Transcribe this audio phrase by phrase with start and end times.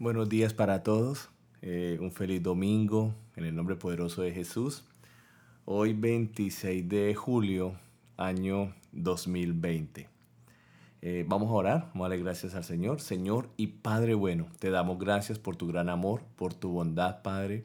[0.00, 1.28] Buenos días para todos.
[1.60, 4.84] Eh, un feliz domingo en el nombre poderoso de Jesús.
[5.64, 7.74] Hoy 26 de julio,
[8.16, 10.08] año 2020.
[11.02, 13.00] Eh, vamos a orar, vamos a darle gracias al Señor.
[13.00, 17.64] Señor y Padre bueno, te damos gracias por tu gran amor, por tu bondad, Padre.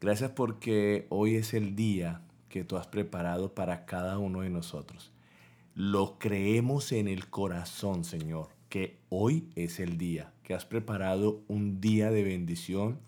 [0.00, 5.10] Gracias porque hoy es el día que tú has preparado para cada uno de nosotros.
[5.74, 11.80] Lo creemos en el corazón, Señor que hoy es el día, que has preparado un
[11.80, 13.00] día de bendición,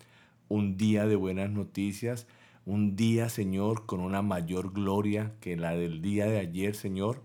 [0.49, 2.27] un día de buenas noticias,
[2.65, 7.23] un día, Señor, con una mayor gloria que la del día de ayer, Señor.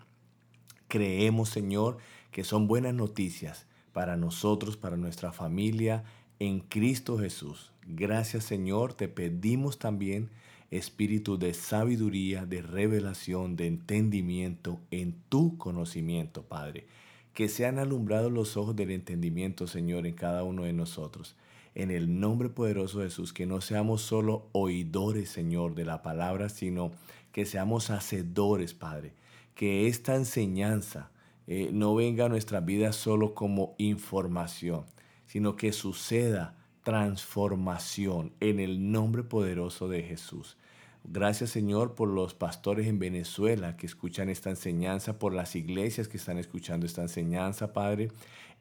[0.86, 1.98] Creemos, Señor,
[2.30, 6.04] que son buenas noticias para nosotros, para nuestra familia,
[6.38, 7.72] en Cristo Jesús.
[7.84, 8.94] Gracias, Señor.
[8.94, 10.30] Te pedimos también
[10.70, 16.86] espíritu de sabiduría, de revelación, de entendimiento en tu conocimiento, Padre
[17.34, 21.36] que sean alumbrados los ojos del entendimiento, Señor, en cada uno de nosotros.
[21.74, 26.48] En el nombre poderoso de Jesús, que no seamos solo oidores, Señor, de la palabra,
[26.48, 26.92] sino
[27.32, 29.12] que seamos hacedores, Padre.
[29.56, 31.10] Que esta enseñanza
[31.48, 34.84] eh, no venga a nuestra vida solo como información,
[35.26, 40.56] sino que suceda transformación en el nombre poderoso de Jesús.
[41.06, 46.16] Gracias Señor por los pastores en Venezuela que escuchan esta enseñanza, por las iglesias que
[46.16, 48.10] están escuchando esta enseñanza, Padre.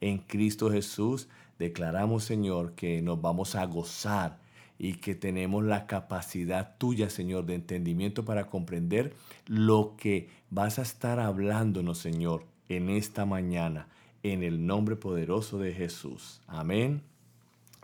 [0.01, 4.39] En Cristo Jesús declaramos Señor que nos vamos a gozar
[4.77, 9.13] y que tenemos la capacidad tuya, Señor, de entendimiento para comprender
[9.47, 13.87] lo que vas a estar hablándonos, Señor, en esta mañana,
[14.23, 16.41] en el nombre poderoso de Jesús.
[16.47, 17.01] Amén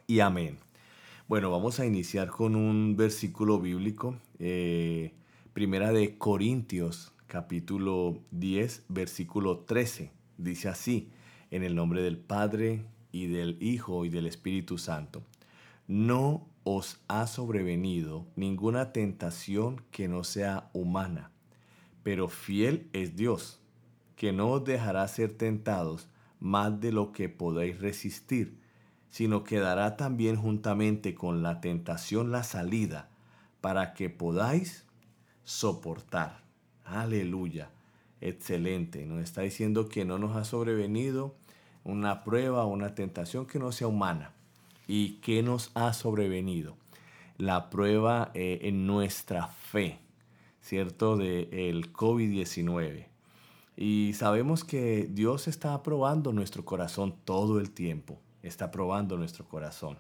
[0.08, 0.58] y amén.
[1.30, 5.14] Bueno, vamos a iniciar con un versículo bíblico, eh,
[5.54, 10.12] primera de Corintios, capítulo 10, versículo 13.
[10.40, 11.12] Dice así,
[11.52, 15.22] en el nombre del Padre y del Hijo y del Espíritu Santo.
[15.88, 21.30] No os ha sobrevenido ninguna tentación que no sea humana,
[22.02, 23.62] pero fiel es Dios,
[24.16, 28.58] que no os dejará ser tentados más de lo que podéis resistir
[29.09, 33.09] sino que dará también juntamente con la tentación la salida
[33.61, 34.86] para que podáis
[35.43, 36.42] soportar.
[36.86, 37.70] Aleluya.
[38.21, 39.05] Excelente.
[39.05, 41.36] Nos está diciendo que no nos ha sobrevenido
[41.83, 44.33] una prueba o una tentación que no sea humana.
[44.87, 46.76] ¿Y qué nos ha sobrevenido?
[47.37, 49.99] La prueba eh, en nuestra fe,
[50.61, 51.15] ¿cierto?
[51.15, 53.05] Del el COVID-19.
[53.77, 59.98] Y sabemos que Dios está probando nuestro corazón todo el tiempo está probando nuestro corazón.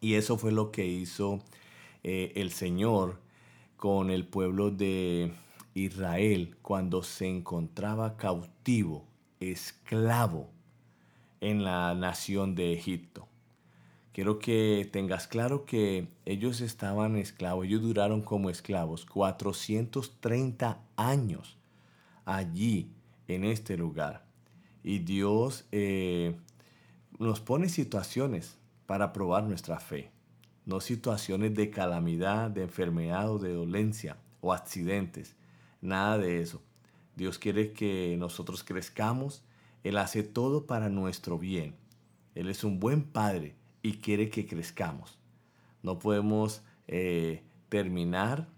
[0.00, 1.42] Y eso fue lo que hizo
[2.02, 3.20] eh, el Señor
[3.76, 5.32] con el pueblo de
[5.74, 9.06] Israel cuando se encontraba cautivo,
[9.40, 10.50] esclavo
[11.40, 13.28] en la nación de Egipto.
[14.12, 21.58] Quiero que tengas claro que ellos estaban esclavos, ellos duraron como esclavos 430 años
[22.24, 22.92] allí
[23.26, 24.24] en este lugar.
[24.84, 26.36] Y Dios eh,
[27.18, 30.10] nos pone situaciones para probar nuestra fe,
[30.66, 35.36] no situaciones de calamidad, de enfermedad o de dolencia o accidentes,
[35.80, 36.62] nada de eso.
[37.16, 39.42] Dios quiere que nosotros crezcamos,
[39.84, 41.76] Él hace todo para nuestro bien.
[42.34, 45.18] Él es un buen padre y quiere que crezcamos.
[45.82, 48.48] No podemos eh, terminar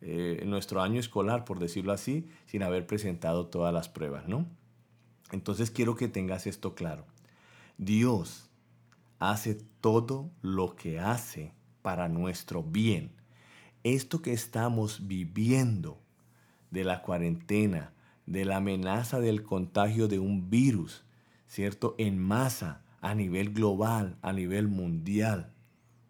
[0.00, 4.46] eh, nuestro año escolar, por decirlo así, sin haber presentado todas las pruebas, ¿no?
[5.32, 7.06] Entonces quiero que tengas esto claro.
[7.78, 8.50] Dios
[9.18, 11.52] hace todo lo que hace
[11.82, 13.10] para nuestro bien.
[13.82, 16.00] Esto que estamos viviendo
[16.70, 17.92] de la cuarentena,
[18.26, 21.04] de la amenaza del contagio de un virus,
[21.46, 21.94] ¿cierto?
[21.98, 25.52] En masa, a nivel global, a nivel mundial.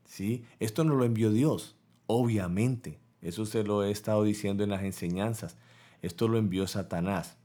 [0.05, 0.45] ¿Sí?
[0.61, 1.77] Esto no lo envió Dios,
[2.07, 3.01] obviamente.
[3.21, 5.57] Eso se lo he estado diciendo en las enseñanzas.
[6.03, 7.37] Esto lo envió Satanás.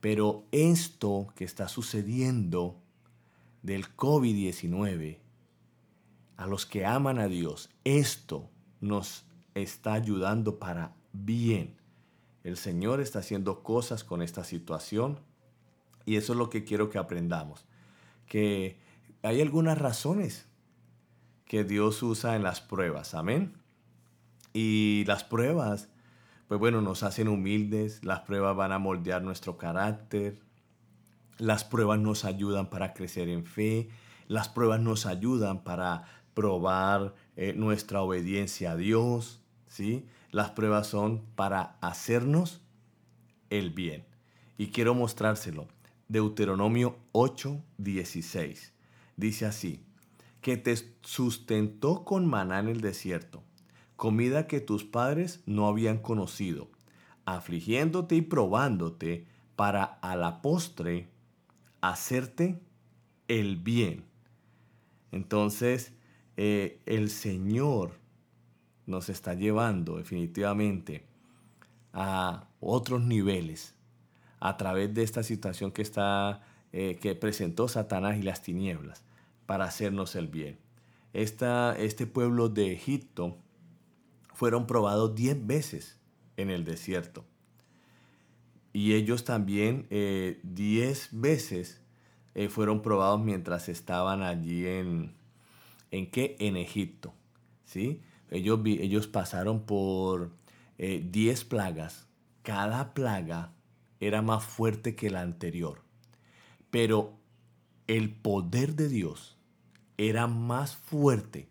[0.00, 2.80] Pero esto que está sucediendo
[3.62, 5.18] del COVID-19,
[6.36, 11.76] a los que aman a Dios, esto nos está ayudando para bien.
[12.44, 15.20] El Señor está haciendo cosas con esta situación
[16.06, 17.66] y eso es lo que quiero que aprendamos.
[18.26, 18.78] Que
[19.22, 20.46] hay algunas razones
[21.44, 23.14] que Dios usa en las pruebas.
[23.14, 23.54] Amén.
[24.52, 25.90] Y las pruebas,
[26.48, 30.40] pues bueno, nos hacen humildes, las pruebas van a moldear nuestro carácter,
[31.40, 33.88] las pruebas nos ayudan para crecer en fe,
[34.28, 36.04] las pruebas nos ayudan para
[36.34, 40.06] probar eh, nuestra obediencia a Dios, ¿sí?
[40.30, 42.60] Las pruebas son para hacernos
[43.48, 44.04] el bien.
[44.58, 45.66] Y quiero mostrárselo.
[46.08, 48.72] Deuteronomio 8, 16.
[49.16, 49.82] Dice así,
[50.40, 53.42] que te sustentó con maná en el desierto,
[53.96, 56.70] comida que tus padres no habían conocido,
[57.24, 59.26] afligiéndote y probándote
[59.56, 61.08] para a la postre
[61.80, 62.60] hacerte
[63.28, 64.04] el bien.
[65.12, 65.92] Entonces,
[66.36, 67.92] eh, el Señor
[68.86, 71.04] nos está llevando definitivamente
[71.92, 73.74] a otros niveles
[74.38, 76.42] a través de esta situación que está
[76.72, 79.02] eh, que presentó Satanás y las tinieblas
[79.46, 80.58] para hacernos el bien.
[81.12, 83.36] Esta, este pueblo de Egipto
[84.34, 85.98] fueron probados diez veces
[86.36, 87.24] en el desierto.
[88.72, 91.80] Y ellos también eh, diez veces
[92.34, 95.14] eh, fueron probados mientras estaban allí en,
[95.90, 96.36] ¿en qué?
[96.38, 97.12] En Egipto.
[97.64, 98.02] ¿sí?
[98.30, 100.30] Ellos, ellos pasaron por
[100.78, 102.06] eh, diez plagas.
[102.42, 103.52] Cada plaga
[103.98, 105.82] era más fuerte que la anterior.
[106.70, 107.14] Pero
[107.88, 109.36] el poder de Dios
[109.98, 111.48] era más fuerte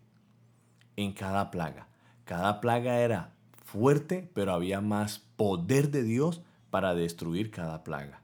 [0.96, 1.88] en cada plaga.
[2.24, 3.34] Cada plaga era
[3.64, 8.22] fuerte, pero había más poder de Dios para destruir cada plaga.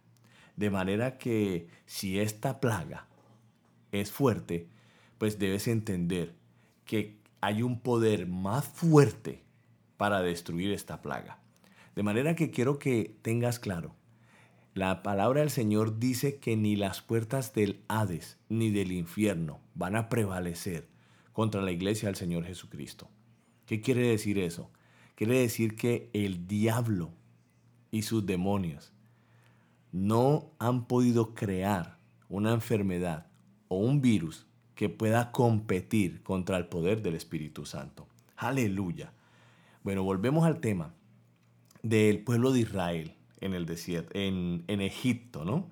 [0.56, 3.06] De manera que si esta plaga
[3.92, 4.68] es fuerte,
[5.18, 6.34] pues debes entender
[6.84, 9.44] que hay un poder más fuerte
[9.96, 11.38] para destruir esta plaga.
[11.94, 13.94] De manera que quiero que tengas claro,
[14.74, 19.96] la palabra del Señor dice que ni las puertas del Hades ni del infierno van
[19.96, 20.88] a prevalecer
[21.32, 23.08] contra la iglesia del Señor Jesucristo.
[23.64, 24.70] ¿Qué quiere decir eso?
[25.14, 27.10] Quiere decir que el diablo
[27.90, 28.92] y sus demonios
[29.92, 31.98] no han podido crear
[32.28, 33.26] una enfermedad
[33.68, 38.06] o un virus que pueda competir contra el poder del Espíritu Santo.
[38.36, 39.12] Aleluya.
[39.82, 40.94] Bueno, volvemos al tema
[41.82, 45.68] del pueblo de Israel en el desierto, en, Egipto, ¿no?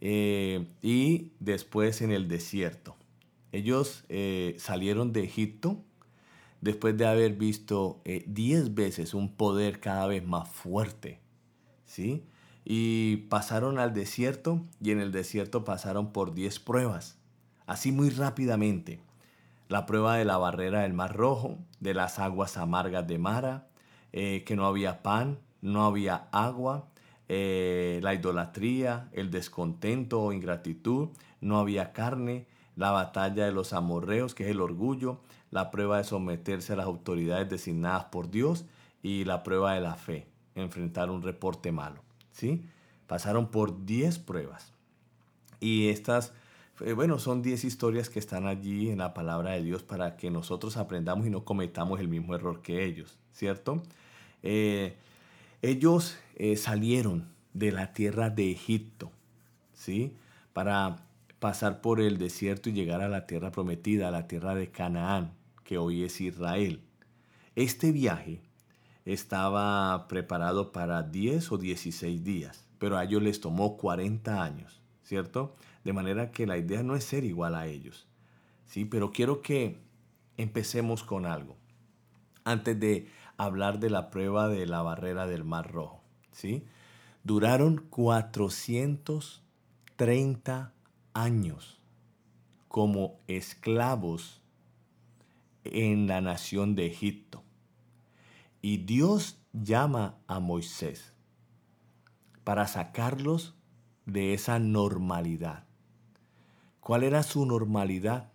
[0.00, 2.96] Eh, y después en el desierto.
[3.52, 5.82] Ellos eh, salieron de Egipto
[6.60, 11.20] después de haber visto eh, diez veces un poder cada vez más fuerte,
[11.94, 12.24] ¿sí?
[12.64, 17.18] Y pasaron al desierto y en el desierto pasaron por diez pruebas,
[17.66, 19.00] así muy rápidamente.
[19.68, 23.68] La prueba de la barrera del Mar Rojo, de las aguas amargas de Mara,
[24.12, 26.88] que no había pan, no había agua,
[27.28, 31.08] eh, la idolatría, el descontento o ingratitud,
[31.40, 32.46] no había carne,
[32.76, 35.20] la batalla de los amorreos, que es el orgullo,
[35.50, 38.66] la prueba de someterse a las autoridades designadas por Dios
[39.02, 42.02] y la prueba de la fe, enfrentar un reporte malo.
[42.32, 42.64] ¿sí?
[43.06, 44.72] Pasaron por 10 pruebas.
[45.60, 46.32] Y estas,
[46.80, 50.30] eh, bueno, son 10 historias que están allí en la palabra de Dios para que
[50.30, 53.82] nosotros aprendamos y no cometamos el mismo error que ellos, ¿cierto?
[54.42, 54.96] Eh,
[55.62, 59.10] ellos eh, salieron de la tierra de Egipto,
[59.72, 60.14] ¿sí?
[60.52, 61.04] Para
[61.38, 65.32] pasar por el desierto y llegar a la tierra prometida, a la tierra de Canaán,
[65.62, 66.80] que hoy es Israel.
[67.54, 68.40] Este viaje
[69.04, 75.54] estaba preparado para 10 o 16 días, pero a ellos les tomó 40 años, ¿cierto?
[75.84, 78.06] De manera que la idea no es ser igual a ellos,
[78.64, 78.84] ¿sí?
[78.84, 79.78] Pero quiero que
[80.36, 81.56] empecemos con algo.
[82.44, 86.02] Antes de hablar de la prueba de la barrera del Mar Rojo.
[86.32, 86.64] ¿sí?
[87.22, 90.72] Duraron 430
[91.14, 91.80] años
[92.68, 94.42] como esclavos
[95.64, 97.43] en la nación de Egipto.
[98.66, 101.12] Y Dios llama a Moisés
[102.44, 103.54] para sacarlos
[104.06, 105.64] de esa normalidad.
[106.80, 108.32] ¿Cuál era su normalidad?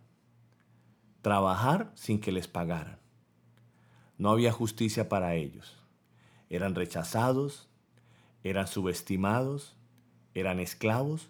[1.20, 3.00] Trabajar sin que les pagaran.
[4.18, 5.82] No había justicia para ellos.
[6.48, 7.68] Eran rechazados,
[8.44, 9.74] eran subestimados,
[10.34, 11.28] eran esclavos,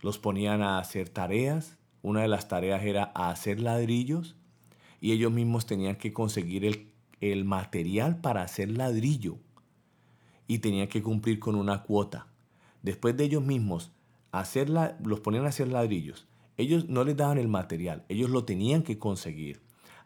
[0.00, 1.76] los ponían a hacer tareas.
[2.00, 4.34] Una de las tareas era hacer ladrillos
[4.98, 6.90] y ellos mismos tenían que conseguir el,
[7.44, 9.38] material para hacer ladrillo
[10.46, 12.26] y tenían que cumplir con una cuota.
[12.82, 13.92] Después de ellos mismos
[14.32, 16.26] hacerla, los ponían a hacer ladrillos.
[16.56, 19.60] Ellos no les daban el material, ellos lo tenían que conseguir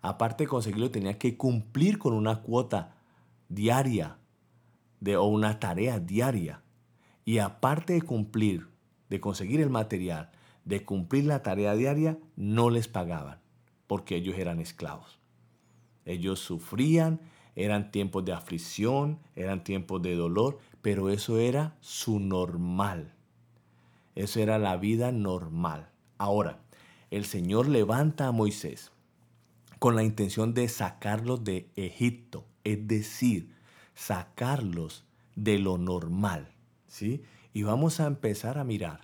[0.05, 2.95] aparte de conseguirlo, tenía que cumplir con una cuota
[3.49, 4.19] diaria
[5.01, 6.61] de, o una tarea diaria.
[7.25, 8.69] Y aparte de cumplir,
[9.09, 10.31] de conseguir el material,
[10.67, 13.39] de cumplir la tarea diaria, no les pagaban,
[13.87, 15.19] porque ellos eran esclavos.
[16.05, 17.21] Ellos sufrían,
[17.57, 23.15] eran tiempos de aflicción, eran tiempos de dolor, pero eso era su normal.
[24.15, 25.89] Eso era la vida normal.
[26.19, 26.61] Ahora,
[27.11, 28.93] el Señor levanta a Moisés
[29.79, 33.55] con la intención de sacarlos de Egipto, es decir,
[33.95, 35.05] sacarlos
[35.37, 36.49] de lo normal.
[36.89, 37.23] ¿sí?
[37.53, 39.01] Y vamos a empezar a mirar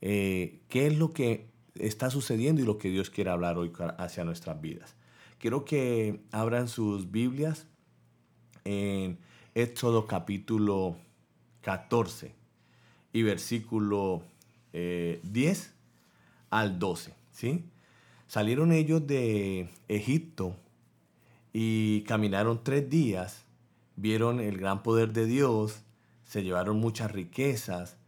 [0.00, 4.24] eh, qué es lo que está sucediendo y lo que Dios quiere hablar hoy hacia
[4.24, 4.96] nuestras vidas.
[5.44, 7.66] Quiero que abran sus Biblias
[8.64, 9.18] en
[9.54, 10.96] Éxodo capítulo
[11.60, 12.34] 14
[13.12, 14.22] y versículo
[14.72, 15.70] 10 eh,
[16.48, 17.12] al 12.
[17.30, 17.62] ¿sí?
[18.26, 20.56] Salieron ellos de Egipto
[21.52, 23.44] y caminaron tres días,
[23.96, 25.82] vieron el gran poder de Dios,
[26.24, 27.98] se llevaron muchas riquezas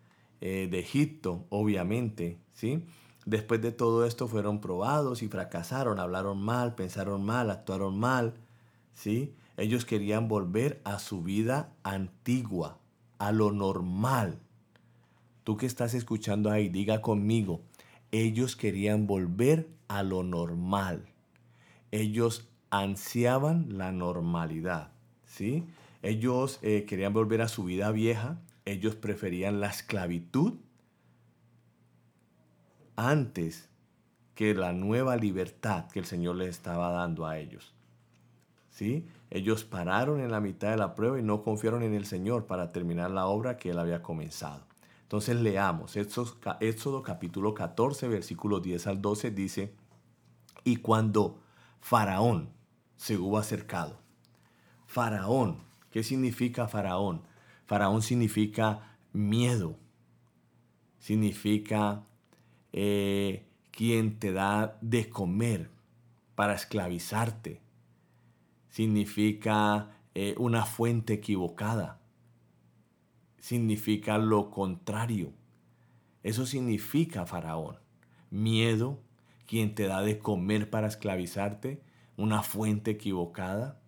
[0.40, 2.83] eh, de Egipto, obviamente, ¿sí?
[3.26, 8.35] Después de todo esto fueron probados y fracasaron, hablaron mal, pensaron mal, actuaron mal,
[8.95, 9.35] ¿sí?
[9.56, 12.78] Ellos querían volver a su vida antigua,
[13.18, 14.38] a lo normal.
[15.42, 17.62] Tú que estás escuchando ahí, diga conmigo,
[18.12, 21.06] ellos querían volver a lo normal.
[21.90, 24.92] Ellos ansiaban la normalidad,
[25.25, 25.64] ¿sí?
[26.02, 30.54] Ellos eh, querían volver a su vida vieja, ellos preferían la esclavitud
[32.97, 33.69] antes
[34.35, 37.73] que la nueva libertad que el Señor les estaba dando a ellos.
[38.71, 39.07] ¿Sí?
[39.31, 42.73] Ellos pararon en la mitad de la prueba y no confiaron en el Señor para
[42.73, 44.67] terminar la obra que Él había comenzado.
[45.03, 49.73] Entonces leamos, Éxodo, capítulo 14, versículo 10 al 12 dice,
[50.65, 51.38] y cuando
[51.81, 52.50] Faraón
[52.97, 54.00] se hubo acercado,
[54.87, 55.59] Faraón,
[55.91, 57.23] ¿qué significa Faraón?
[57.67, 59.76] Faraón significa miedo,
[60.99, 62.03] significa
[62.78, 65.71] eh, quien te da de comer
[66.35, 67.62] para esclavizarte,
[68.68, 72.02] significa eh, una fuente equivocada,
[73.38, 75.33] significa lo contrario.
[76.23, 77.78] Eso significa Faraón.
[78.30, 79.00] Miedo,
[79.47, 81.83] quien te da de comer para esclavizarte,
[82.18, 83.80] una fuente equivocada.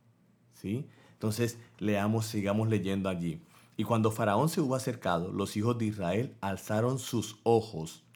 [0.54, 0.88] ¿Sí?
[1.12, 3.42] Entonces, leamos, sigamos leyendo allí.
[3.76, 8.07] Y cuando Faraón se hubo acercado, los hijos de Israel alzaron sus ojos.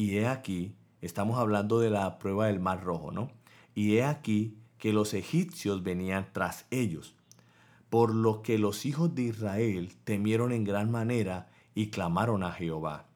[0.00, 3.30] Y he aquí, estamos hablando de la prueba del mar rojo, ¿no?
[3.74, 7.14] Y he aquí que los egipcios venían tras ellos,
[7.90, 13.08] por lo que los hijos de Israel temieron en gran manera y clamaron a Jehová.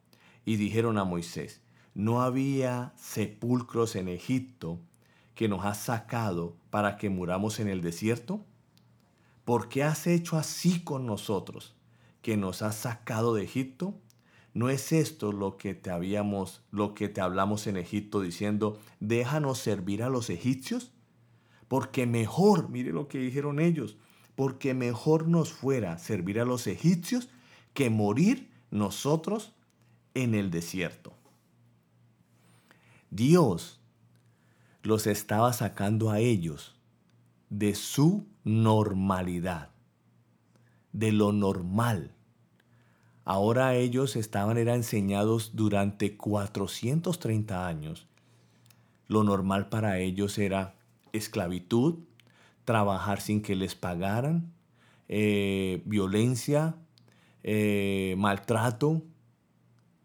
[0.44, 1.62] Y dijeron a Moisés,
[1.94, 4.78] ¿no había sepulcros en Egipto
[5.34, 8.44] que nos has sacado para que muramos en el desierto?
[9.46, 11.74] ¿Por qué has hecho así con nosotros,
[12.20, 13.94] que nos has sacado de Egipto?
[14.54, 19.58] ¿No es esto lo que te habíamos, lo que te hablamos en Egipto diciendo, déjanos
[19.58, 20.94] servir a los egipcios?
[21.74, 23.96] porque mejor, mire lo que dijeron ellos,
[24.36, 27.28] porque mejor nos fuera servir a los egipcios
[27.72, 29.54] que morir nosotros
[30.14, 31.14] en el desierto.
[33.10, 33.80] Dios
[34.82, 36.76] los estaba sacando a ellos
[37.48, 39.70] de su normalidad,
[40.92, 42.13] de lo normal.
[43.24, 48.06] Ahora ellos estaban era enseñados durante 430 años.
[49.08, 50.74] Lo normal para ellos era
[51.12, 52.00] esclavitud,
[52.66, 54.52] trabajar sin que les pagaran,
[55.08, 56.76] eh, violencia,
[57.42, 59.02] eh, maltrato.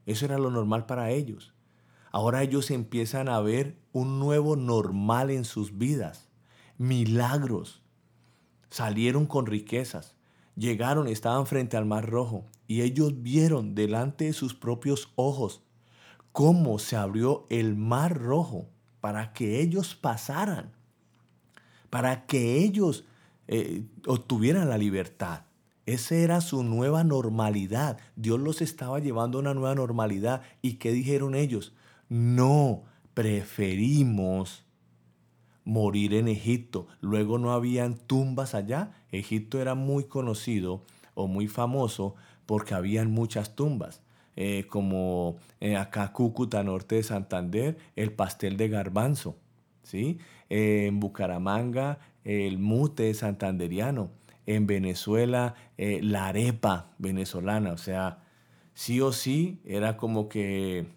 [0.05, 1.53] Eso era lo normal para ellos.
[2.11, 6.29] Ahora ellos empiezan a ver un nuevo normal en sus vidas.
[6.77, 7.81] Milagros.
[8.69, 10.15] Salieron con riquezas.
[10.55, 15.61] Llegaron, estaban frente al Mar Rojo y ellos vieron delante de sus propios ojos
[16.31, 18.69] cómo se abrió el Mar Rojo
[19.01, 20.79] para que ellos pasaran
[21.89, 23.05] para que ellos
[23.47, 25.41] eh, obtuvieran la libertad.
[25.85, 27.97] Esa era su nueva normalidad.
[28.15, 30.43] Dios los estaba llevando a una nueva normalidad.
[30.61, 31.73] ¿Y qué dijeron ellos?
[32.09, 32.83] No,
[33.15, 34.65] preferimos
[35.63, 36.87] morir en Egipto.
[37.01, 38.91] Luego no habían tumbas allá.
[39.11, 40.83] Egipto era muy conocido
[41.15, 42.15] o muy famoso
[42.49, 44.01] porque habían muchas tumbas.
[44.35, 49.37] Eh, como eh, acá Cúcuta, norte de Santander, el pastel de garbanzo.
[49.83, 50.17] ¿sí?
[50.49, 54.09] en Bucaramanga el mute santanderiano,
[54.47, 58.23] en Venezuela eh, la arepa venezolana, o sea,
[58.73, 60.87] sí o sí era como que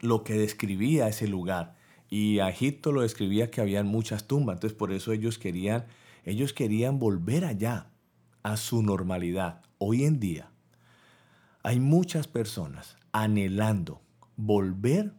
[0.00, 1.76] lo que describía ese lugar.
[2.10, 5.84] Y a Egipto lo describía que habían muchas tumbas, entonces por eso ellos querían,
[6.24, 7.86] ellos querían volver allá,
[8.42, 9.62] a su normalidad.
[9.78, 10.51] Hoy en día
[11.62, 14.00] hay muchas personas anhelando
[14.36, 15.12] volver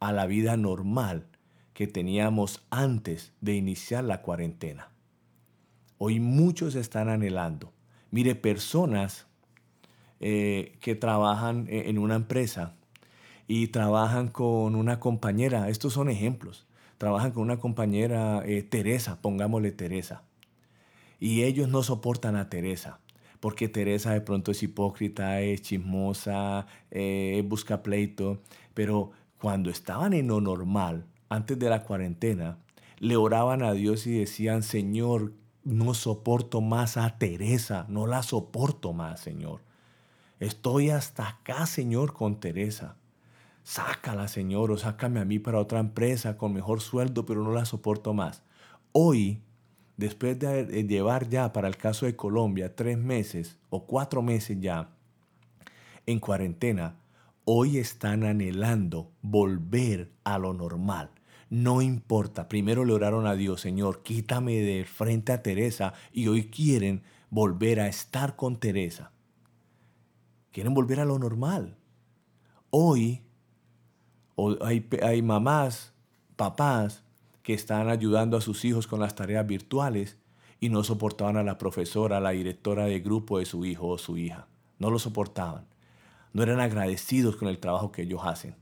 [0.00, 1.26] a la vida normal
[1.74, 4.90] que teníamos antes de iniciar la cuarentena.
[5.98, 7.72] Hoy muchos están anhelando.
[8.10, 9.26] Mire, personas
[10.20, 12.74] eh, que trabajan e-, en una empresa
[13.48, 16.66] y trabajan con una compañera, estos son ejemplos,
[16.98, 20.22] trabajan con una compañera, eh, Teresa, pongámosle Teresa,
[21.18, 23.00] y ellos no soportan a Teresa,
[23.40, 28.40] porque Teresa de pronto es hipócrita, es chismosa, eh, busca pleito,
[28.74, 32.58] pero cuando estaban en lo normal, antes de la cuarentena,
[32.98, 35.32] le oraban a Dios y decían, Señor,
[35.64, 39.60] no soporto más a Teresa, no la soporto más, Señor.
[40.40, 42.96] Estoy hasta acá, Señor, con Teresa.
[43.62, 47.64] Sácala, Señor, o sácame a mí para otra empresa con mejor sueldo, pero no la
[47.66, 48.42] soporto más.
[48.92, 49.42] Hoy,
[49.98, 54.90] después de llevar ya para el caso de Colombia tres meses o cuatro meses ya
[56.06, 56.96] en cuarentena,
[57.44, 61.10] hoy están anhelando volver a lo normal.
[61.50, 66.48] No importa, primero le oraron a Dios, Señor, quítame de frente a Teresa y hoy
[66.48, 69.10] quieren volver a estar con Teresa.
[70.52, 71.76] Quieren volver a lo normal.
[72.70, 73.22] Hoy
[74.60, 75.92] hay, hay mamás,
[76.36, 77.02] papás
[77.48, 80.18] que están ayudando a sus hijos con las tareas virtuales
[80.60, 83.96] y no soportaban a la profesora, a la directora de grupo de su hijo o
[83.96, 84.48] su hija.
[84.78, 85.66] No lo soportaban.
[86.34, 88.54] No eran agradecidos con el trabajo que ellos hacen.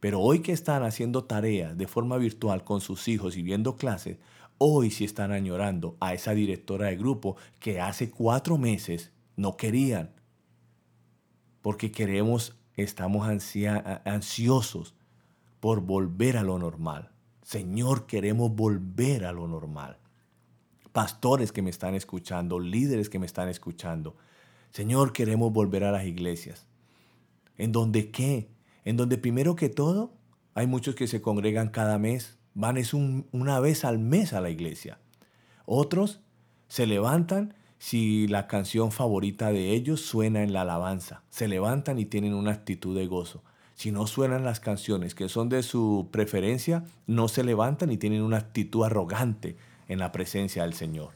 [0.00, 4.18] Pero hoy que están haciendo tareas de forma virtual con sus hijos y viendo clases,
[4.58, 10.10] hoy sí están añorando a esa directora de grupo que hace cuatro meses no querían.
[11.62, 13.26] Porque queremos, estamos
[14.04, 14.94] ansiosos
[15.58, 17.09] por volver a lo normal.
[17.50, 19.98] Señor, queremos volver a lo normal.
[20.92, 24.14] Pastores que me están escuchando, líderes que me están escuchando.
[24.70, 26.68] Señor, queremos volver a las iglesias.
[27.58, 28.52] ¿En donde qué?
[28.84, 30.12] en donde primero que todo
[30.54, 34.50] hay muchos que se congregan cada mes, van es una vez al mes a la
[34.50, 35.00] iglesia.
[35.66, 36.20] Otros
[36.68, 42.04] se levantan si la canción favorita de ellos suena en la alabanza, se levantan y
[42.04, 43.42] tienen una actitud de gozo.
[43.80, 48.20] Si no suenan las canciones que son de su preferencia, no se levantan y tienen
[48.20, 49.56] una actitud arrogante
[49.88, 51.12] en la presencia del Señor.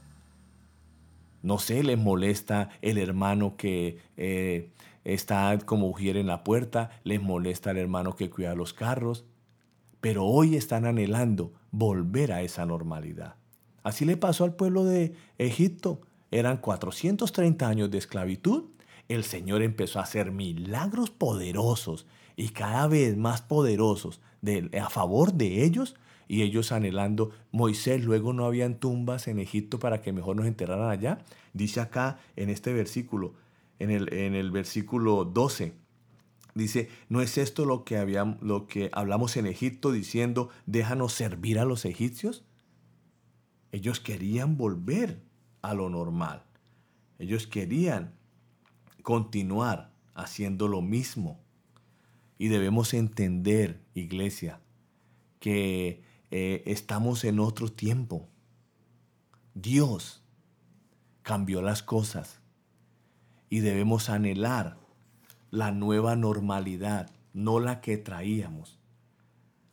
[1.43, 4.71] No sé, les molesta el hermano que eh,
[5.05, 9.27] está como mujer en la puerta, les molesta el hermano que cuida los carros,
[10.01, 13.35] pero hoy están anhelando volver a esa normalidad.
[13.83, 16.01] Así le pasó al pueblo de Egipto.
[16.31, 18.65] Eran 430 años de esclavitud.
[19.11, 24.21] El Señor empezó a hacer milagros poderosos y cada vez más poderosos
[24.79, 25.95] a favor de ellos
[26.29, 27.31] y ellos anhelando.
[27.53, 31.25] Moisés, luego no habían tumbas en Egipto para que mejor nos enterraran allá.
[31.53, 33.35] Dice acá en este versículo,
[33.79, 35.75] en el, en el versículo 12.
[36.55, 41.59] Dice, ¿no es esto lo que, habíamos, lo que hablamos en Egipto diciendo, déjanos servir
[41.59, 42.45] a los egipcios?
[43.73, 45.21] Ellos querían volver
[45.63, 46.45] a lo normal.
[47.19, 48.15] Ellos querían
[49.03, 51.44] continuar haciendo lo mismo.
[52.45, 54.61] Y debemos entender, iglesia,
[55.41, 58.29] que eh, estamos en otro tiempo.
[59.55, 60.23] Dios
[61.23, 62.43] cambió las cosas
[63.49, 64.77] y debemos anhelar
[65.51, 68.79] la nueva normalidad, no la que traíamos.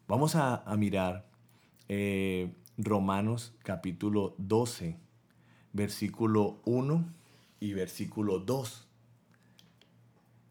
[0.08, 1.30] Vamos a, mirar
[1.90, 4.98] eh, Romanos capítulo 12,
[5.74, 7.06] versículo 1
[7.60, 8.88] y versículo 2.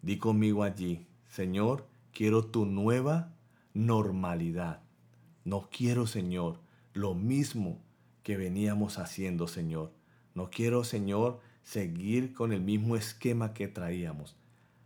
[0.02, 3.32] Di conmigo allí, Señor, quiero tu nueva
[3.74, 4.82] normalidad.
[5.44, 6.60] No quiero, Señor,
[6.92, 7.80] lo mismo
[8.22, 9.92] que veníamos haciendo, Señor.
[10.34, 14.36] No quiero, Señor, seguir con el mismo esquema que traíamos.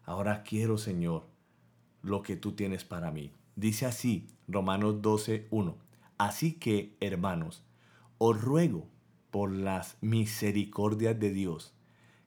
[0.05, 1.27] Ahora quiero, Señor,
[2.03, 3.33] lo que tú tienes para mí.
[3.57, 5.77] Dice así Romanos 12, 1.
[6.19, 7.63] Así que, hermanos,
[8.19, 8.87] os ruego
[9.31, 11.74] por las misericordias de Dios,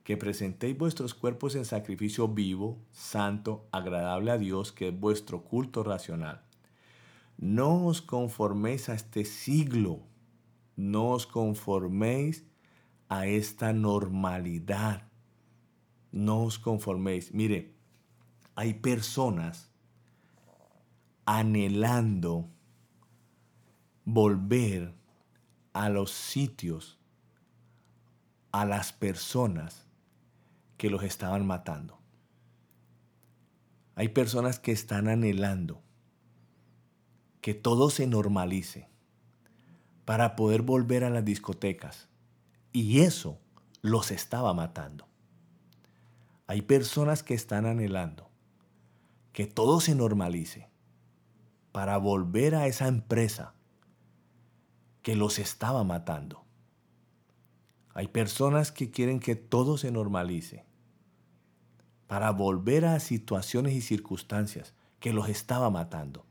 [0.08, 5.84] que presentéis vuestros cuerpos en sacrificio vivo, santo, agradable a Dios, que es vuestro culto
[5.84, 6.46] racional.
[7.38, 10.00] No os conforméis a este siglo,
[10.78, 12.46] no os conforméis
[13.10, 15.10] a esta normalidad.
[16.14, 17.34] No os conforméis.
[17.34, 17.76] Mire,
[18.56, 19.70] hay personas
[21.26, 22.50] anhelando
[24.06, 24.94] volver
[25.74, 26.98] a los sitios,
[28.54, 29.87] a las personas
[30.78, 32.00] que los estaban matando.
[33.96, 35.82] Hay personas que están anhelando
[37.42, 38.90] que todo se normalice
[40.06, 42.10] para poder volver a las discotecas,
[42.72, 43.40] y eso
[43.82, 45.08] los estaba matando.
[46.46, 48.30] Hay personas que están anhelando
[49.34, 50.70] que todo se normalice
[51.72, 53.54] para volver a esa empresa
[55.02, 56.44] que los estaba matando.
[57.94, 60.67] Hay personas que quieren que todo se normalice
[62.08, 66.26] para volver a situaciones y circunstancias que los estaba matando.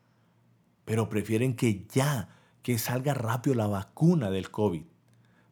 [0.85, 2.29] Pero prefieren que ya,
[2.63, 4.85] que salga rápido la vacuna del COVID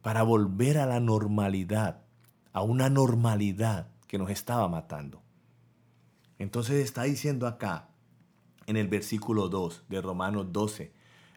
[0.01, 2.01] para volver a la normalidad,
[2.53, 5.21] a una normalidad que nos estaba matando.
[6.37, 7.89] Entonces está diciendo acá,
[8.67, 10.91] en el versículo 2 de Romanos 12.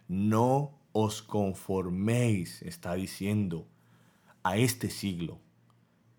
[0.08, 3.68] No os conforméis, está diciendo,
[4.42, 5.40] a este siglo,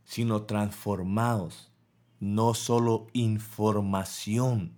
[0.04, 1.69] sino transformados,
[2.20, 4.74] no solo información,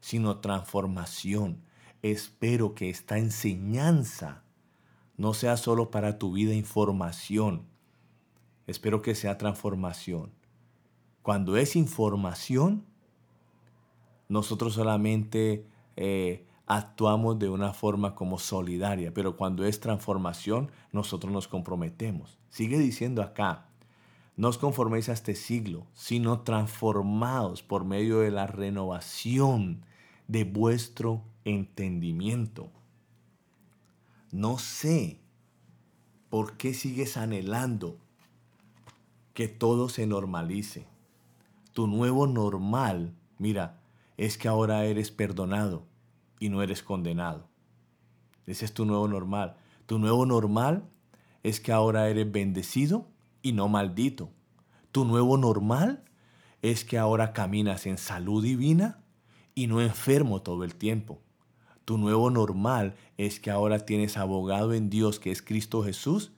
[0.00, 1.62] sino transformación.
[2.02, 4.44] Espero que esta enseñanza
[5.16, 7.66] no sea solo para tu vida información,
[8.66, 10.32] espero que sea transformación.
[11.22, 12.84] Cuando es información,
[14.28, 21.48] nosotros solamente eh, actuamos de una forma como solidaria, pero cuando es transformación, nosotros nos
[21.48, 22.38] comprometemos.
[22.48, 23.68] Sigue diciendo acá,
[24.36, 29.84] no os conforméis a este siglo, sino transformados por medio de la renovación
[30.26, 32.70] de vuestro entendimiento.
[34.32, 35.20] No sé
[36.30, 37.98] por qué sigues anhelando
[39.34, 40.86] que todo se normalice.
[41.72, 43.80] Tu nuevo normal, mira,
[44.16, 45.86] es que ahora eres perdonado
[46.40, 47.48] y no eres condenado.
[48.46, 49.56] Ese es tu nuevo normal.
[49.86, 50.88] Tu nuevo normal
[51.44, 53.06] es que ahora eres bendecido
[53.44, 54.30] y no maldito.
[54.90, 56.02] Tu nuevo normal
[56.62, 59.04] es que ahora caminas en salud divina
[59.54, 61.20] y no enfermo todo el tiempo.
[61.84, 66.32] Tu nuevo normal es que ahora tienes abogado en Dios que es Cristo Jesús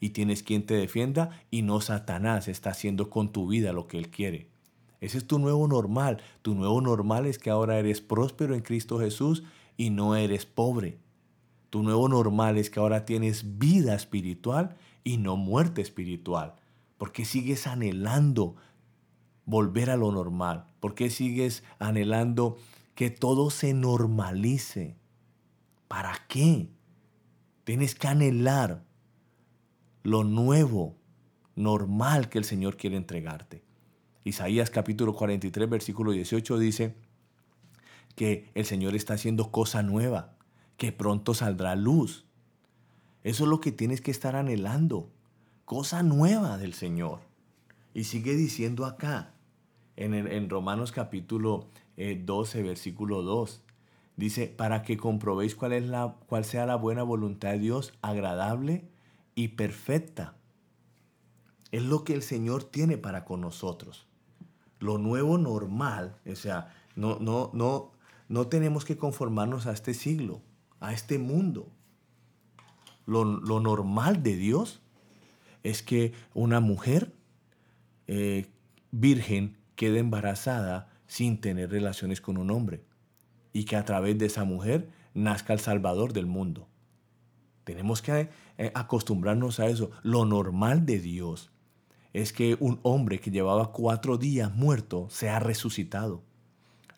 [0.00, 3.96] y tienes quien te defienda y no Satanás está haciendo con tu vida lo que
[3.96, 4.50] él quiere.
[5.00, 6.22] Ese es tu nuevo normal.
[6.42, 9.44] Tu nuevo normal es que ahora eres próspero en Cristo Jesús
[9.78, 10.98] y no eres pobre.
[11.70, 16.54] Tu nuevo normal es que ahora tienes vida espiritual y no muerte espiritual.
[16.98, 18.56] ¿Por qué sigues anhelando
[19.44, 20.66] volver a lo normal?
[20.80, 22.56] ¿Por qué sigues anhelando
[22.94, 24.96] que todo se normalice?
[25.88, 26.70] ¿Para qué?
[27.64, 28.84] Tienes que anhelar
[30.02, 30.96] lo nuevo,
[31.56, 33.62] normal que el Señor quiere entregarte.
[34.24, 36.96] Isaías capítulo 43, versículo 18 dice
[38.16, 40.36] que el Señor está haciendo cosa nueva,
[40.76, 42.26] que pronto saldrá luz.
[43.22, 45.10] Eso es lo que tienes que estar anhelando,
[45.64, 47.20] cosa nueva del Señor.
[47.94, 49.34] Y sigue diciendo acá,
[49.96, 53.62] en, en Romanos capítulo 12, eh, versículo 2,
[54.16, 58.84] dice, para que comprobéis cuál, es la, cuál sea la buena voluntad de Dios, agradable
[59.34, 60.34] y perfecta.
[61.72, 64.06] Es lo que el Señor tiene para con nosotros
[64.80, 67.92] lo nuevo normal, o sea, no, no, no,
[68.28, 70.40] no tenemos que conformarnos a este siglo,
[70.80, 71.68] a este mundo.
[73.06, 74.80] Lo, normal de Dios
[75.62, 77.12] es que una mujer
[78.06, 78.46] eh,
[78.90, 82.84] virgen quede embarazada sin tener relaciones con un hombre
[83.52, 86.68] y que a través de esa mujer nazca el Salvador del mundo.
[87.64, 89.90] Tenemos que eh, acostumbrarnos a eso.
[90.02, 91.50] Lo normal de Dios
[92.12, 96.22] es que un hombre que llevaba cuatro días muerto se ha resucitado.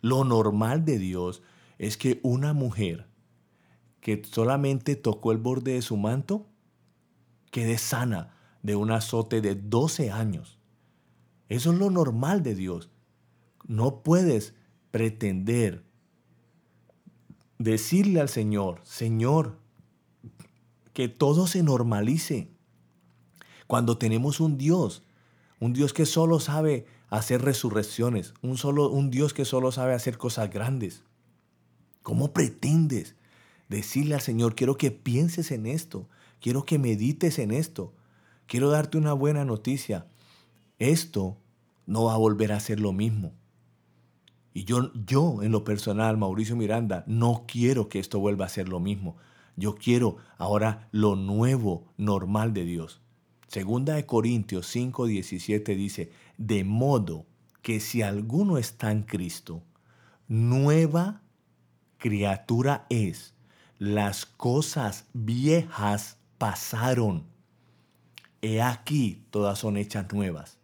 [0.01, 1.43] Lo normal de Dios
[1.79, 3.07] es que una mujer
[4.03, 6.45] que solamente tocó el borde de su manto
[7.53, 10.59] quede sana de un azote de 12 años.
[11.49, 12.91] Eso es lo normal de Dios.
[13.65, 14.55] No puedes
[14.91, 15.85] pretender
[17.59, 19.61] decirle al Señor, Señor,
[20.93, 22.51] que todo se normalice.
[23.69, 25.05] Cuando tenemos un Dios,
[25.61, 30.19] un Dios que solo sabe hacer resurrecciones, un, solo, un Dios que solo sabe hacer
[30.19, 31.05] cosas grandes.
[32.03, 33.15] ¿Cómo pretendes
[33.73, 36.09] decirle al Señor, quiero que pienses en esto,
[36.41, 37.93] quiero que medites en esto,
[38.47, 40.07] quiero darte una buena noticia?
[40.79, 41.37] Esto
[41.87, 43.33] no va a volver a ser lo mismo.
[44.55, 48.69] Y yo, yo en lo personal, Mauricio Miranda, no quiero que esto vuelva a ser
[48.69, 49.17] lo mismo.
[49.57, 53.01] Yo quiero ahora lo nuevo, normal de Dios.
[53.49, 57.27] Segunda de Corintios 5, 17 dice, de modo
[57.61, 59.63] que si alguno está en Cristo,
[60.27, 61.23] nueva
[61.99, 63.35] criatura es.
[63.83, 67.25] Las cosas viejas pasaron.
[68.41, 70.57] He aquí, todas son hechas nuevas.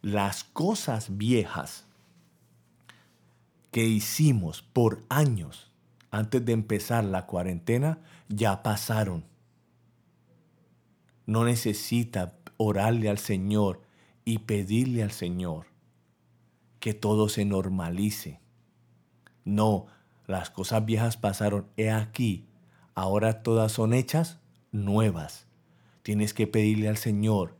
[0.00, 1.84] Las cosas viejas
[3.70, 5.70] que hicimos por años
[6.10, 7.98] antes de empezar la cuarentena
[8.30, 9.26] ya pasaron
[11.26, 13.82] no necesita orarle al Señor
[14.24, 15.66] y pedirle al Señor
[16.80, 18.40] que todo se normalice.
[19.44, 19.88] No,
[20.28, 22.46] las cosas viejas pasaron, he aquí,
[22.94, 24.38] ahora todas son hechas
[24.72, 25.46] nuevas.
[26.02, 27.56] Tienes que pedirle al Señor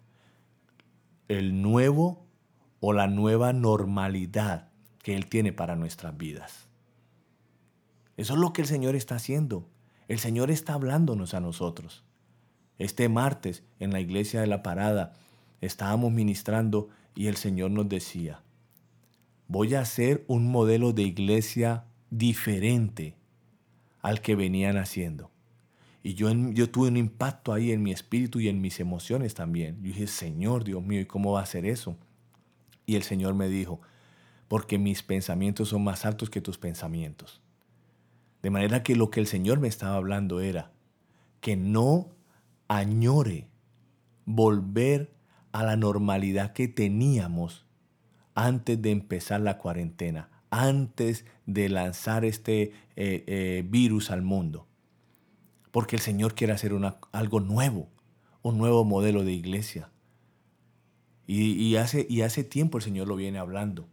[1.29, 2.27] el nuevo
[2.81, 4.69] o la nueva normalidad
[5.03, 6.69] que Él tiene para nuestras vidas.
[8.19, 9.67] Eso es lo que el Señor está haciendo.
[10.07, 12.05] El Señor está hablándonos a nosotros.
[12.79, 15.15] Este martes en la iglesia de la parada
[15.63, 18.43] estábamos ministrando y el Señor nos decía,
[19.47, 23.17] voy a hacer un modelo de iglesia diferente
[24.01, 25.31] al que venían haciendo.
[26.03, 29.77] Y yo, yo tuve un impacto ahí en mi espíritu y en mis emociones también.
[29.77, 31.97] Yo dije, Señor Dios mío, ¿y cómo va a ser eso?
[32.87, 33.81] Y el Señor me dijo,
[34.47, 37.43] porque mis pensamientos son más altos que tus pensamientos.
[38.43, 40.71] De manera que lo que el Señor me estaba hablando era
[41.41, 42.09] que no
[42.69, 43.49] añore
[44.25, 45.13] volver
[45.53, 47.67] a la normalidad que teníamos
[48.35, 54.67] antes de empezar la cuarentena, antes de lanzar este eh, eh, virus al mundo.
[55.71, 56.73] Porque el Señor quiere hacer
[57.13, 57.89] algo nuevo,
[58.43, 59.91] un nuevo modelo de iglesia.
[61.27, 63.87] Y, hace, tiempo el Señor lo viene hablando.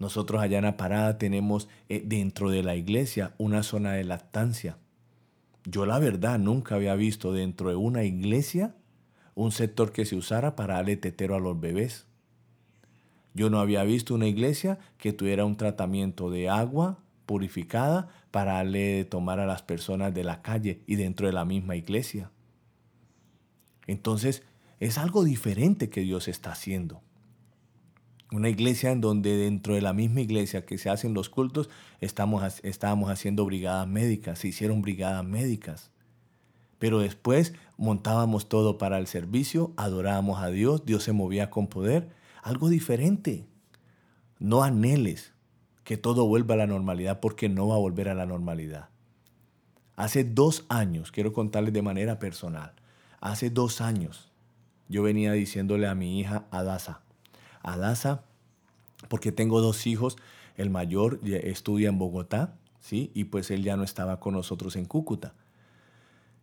[0.00, 4.78] Nosotros allá en la parada tenemos eh, dentro de la iglesia una zona de lactancia.
[5.64, 8.74] Yo la verdad nunca había visto dentro de una iglesia
[9.34, 12.06] un sector que se usara para darle tetero a los bebés.
[13.34, 19.04] Yo no había visto una iglesia que tuviera un tratamiento de agua purificada para darle
[19.04, 22.30] tomar a las personas de la calle y dentro de la misma iglesia.
[23.86, 24.42] Entonces,
[24.80, 27.00] es algo diferente que Dios está haciendo.
[28.32, 31.68] Una iglesia en donde dentro de la misma iglesia que se hacen los cultos,
[32.00, 35.90] estamos, estábamos haciendo brigadas médicas, se hicieron brigadas médicas.
[36.78, 42.08] Pero después montábamos todo para el servicio, adorábamos a Dios, Dios se movía con poder,
[42.42, 43.46] algo diferente.
[44.38, 45.32] No anheles
[45.84, 48.88] que todo vuelva a la normalidad porque no va a volver a la normalidad.
[49.96, 52.72] Hace dos años, quiero contarles de manera personal,
[53.20, 54.30] hace dos años
[54.88, 57.00] yo venía diciéndole a mi hija Adasa,
[57.62, 58.24] Adasa,
[59.08, 60.16] porque tengo dos hijos,
[60.56, 63.10] el mayor estudia en Bogotá, ¿sí?
[63.14, 65.34] Y pues él ya no estaba con nosotros en Cúcuta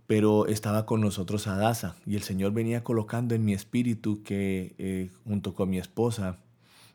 [0.09, 5.11] pero estaba con nosotros Adasa y el Señor venía colocando en mi espíritu que eh,
[5.23, 6.39] junto con mi esposa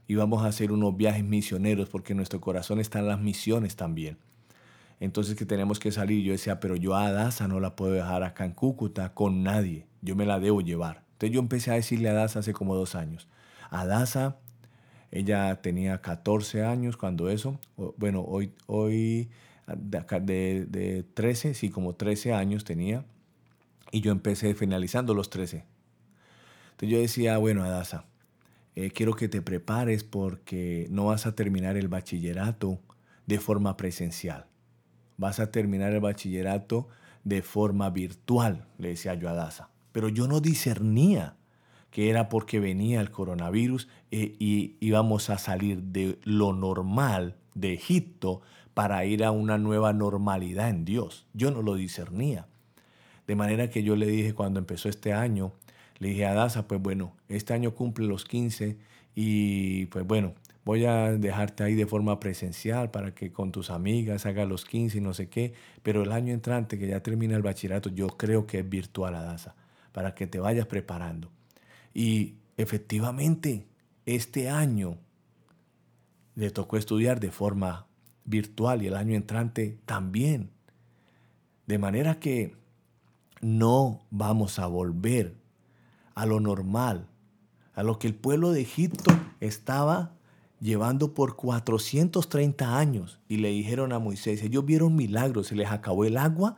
[0.08, 4.18] íbamos a hacer unos viajes misioneros porque nuestro corazón está en las misiones también.
[4.98, 8.24] Entonces que tenemos que salir, yo decía, pero yo a Adasa no la puedo dejar
[8.24, 8.56] acá en
[9.14, 11.04] con nadie, yo me la debo llevar.
[11.12, 13.28] Entonces yo empecé a decirle a Adasa hace como dos años,
[13.70, 14.38] Adasa,
[15.12, 17.60] ella tenía 14 años cuando eso,
[17.96, 19.30] bueno, hoy, hoy
[19.66, 23.04] de, de 13, sí, como 13 años tenía,
[23.90, 25.64] y yo empecé finalizando los 13.
[26.72, 28.06] Entonces yo decía, bueno, Adasa,
[28.74, 32.80] eh, quiero que te prepares porque no vas a terminar el bachillerato
[33.26, 34.46] de forma presencial.
[35.16, 36.88] Vas a terminar el bachillerato
[37.22, 39.70] de forma virtual, le decía yo a Adasa.
[39.92, 41.36] Pero yo no discernía
[41.92, 47.74] que era porque venía el coronavirus eh, y íbamos a salir de lo normal de
[47.74, 48.42] Egipto
[48.74, 51.26] para ir a una nueva normalidad en Dios.
[51.32, 52.46] Yo no lo discernía.
[53.26, 55.52] De manera que yo le dije cuando empezó este año,
[55.98, 58.76] le dije a Daza, pues bueno, este año cumple los 15
[59.14, 60.34] y pues bueno,
[60.64, 64.98] voy a dejarte ahí de forma presencial para que con tus amigas hagas los 15
[64.98, 68.46] y no sé qué, pero el año entrante que ya termina el bachillerato, yo creo
[68.46, 69.54] que es virtual Daza,
[69.92, 71.30] para que te vayas preparando.
[71.94, 73.66] Y efectivamente,
[74.04, 74.98] este año
[76.34, 77.86] le tocó estudiar de forma
[78.24, 80.50] virtual y el año entrante también.
[81.66, 82.56] De manera que
[83.40, 85.34] no vamos a volver
[86.14, 87.06] a lo normal,
[87.74, 90.12] a lo que el pueblo de Egipto estaba
[90.60, 93.18] llevando por 430 años.
[93.28, 96.56] Y le dijeron a Moisés, ellos vieron milagros, se les acabó el agua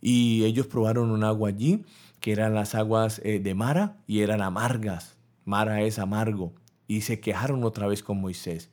[0.00, 1.84] y ellos probaron un agua allí,
[2.20, 5.16] que eran las aguas eh, de Mara y eran amargas.
[5.44, 6.52] Mara es amargo.
[6.86, 8.70] Y se quejaron otra vez con Moisés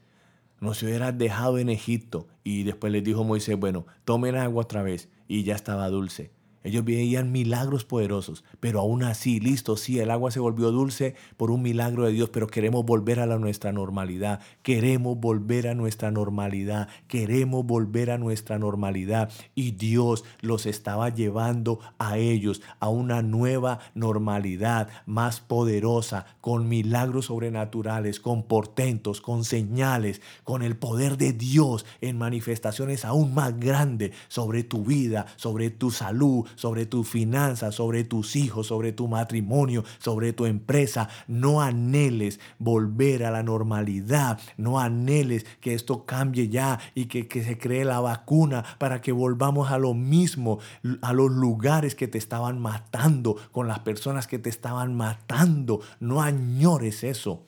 [0.60, 2.28] nos hubieras dejado en Egipto.
[2.44, 5.10] Y después les dijo Moisés, bueno, tomen agua otra vez.
[5.28, 6.32] Y ya estaba dulce.
[6.68, 11.50] Ellos veían milagros poderosos, pero aún así, listo, sí, el agua se volvió dulce por
[11.50, 16.12] un milagro de Dios, pero queremos volver a la nuestra normalidad, queremos volver a nuestra
[16.12, 19.32] normalidad, queremos volver a nuestra normalidad.
[19.56, 27.28] Y Dios los estaba llevando a ellos a una nueva normalidad más poderosa, con milagros
[27.28, 34.12] sobrenaturales, con portentos, con señales, con el poder de Dios en manifestaciones aún más grandes
[34.28, 39.86] sobre tu vida, sobre tu salud, sobre tus finanzas, sobre tus hijos, sobre tu matrimonio,
[40.00, 41.08] sobre tu empresa.
[41.28, 44.40] No anheles volver a la normalidad.
[44.58, 49.12] No anheles que esto cambie ya y que, que se cree la vacuna para que
[49.12, 50.60] volvamos a lo mismo,
[51.02, 55.80] a los lugares que te estaban matando, con las personas que te estaban matando.
[56.00, 57.44] No añores eso.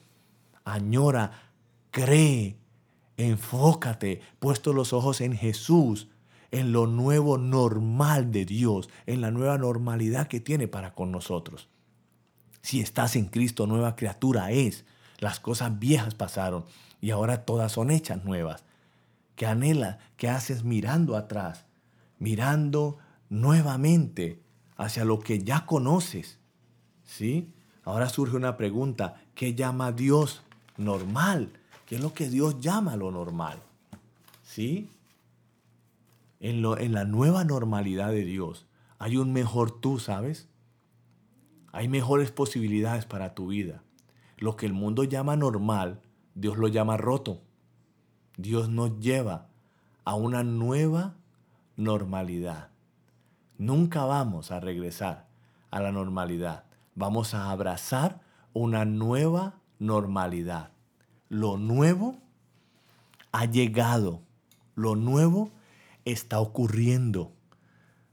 [0.64, 1.32] Añora,
[1.90, 2.56] cree,
[3.16, 6.08] enfócate, puesto los ojos en Jesús
[6.50, 11.68] en lo nuevo normal de Dios, en la nueva normalidad que tiene para con nosotros.
[12.62, 14.84] Si estás en Cristo, nueva criatura es.
[15.18, 16.64] Las cosas viejas pasaron
[17.00, 18.64] y ahora todas son hechas nuevas.
[19.36, 21.64] que anhela, que haces mirando atrás,
[22.18, 22.98] mirando
[23.30, 24.38] nuevamente
[24.76, 26.38] hacia lo que ya conoces.
[27.04, 27.50] ¿Sí?
[27.84, 30.42] Ahora surge una pregunta, ¿qué llama Dios
[30.76, 31.52] normal?
[31.86, 33.62] ¿Qué es lo que Dios llama lo normal?
[34.42, 34.90] ¿Sí?
[36.40, 38.66] En, lo, en la nueva normalidad de Dios
[38.98, 40.48] hay un mejor tú, ¿sabes?
[41.72, 43.82] Hay mejores posibilidades para tu vida.
[44.36, 46.00] Lo que el mundo llama normal,
[46.34, 47.40] Dios lo llama roto.
[48.36, 49.48] Dios nos lleva
[50.04, 51.14] a una nueva
[51.76, 52.70] normalidad.
[53.58, 55.28] Nunca vamos a regresar
[55.70, 56.64] a la normalidad.
[56.94, 58.20] Vamos a abrazar
[58.52, 60.70] una nueva normalidad.
[61.28, 62.16] Lo nuevo
[63.32, 64.20] ha llegado.
[64.74, 65.50] Lo nuevo
[66.04, 67.32] está ocurriendo.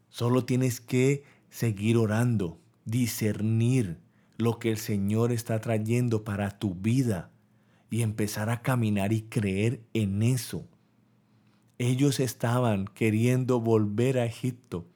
[0.09, 3.99] Solo tienes que seguir orando, discernir
[4.37, 7.31] lo que el Señor está trayendo para tu vida
[7.89, 10.67] y empezar a caminar y creer en eso.
[11.79, 14.87] Ellos estaban queriendo volver a Egipto,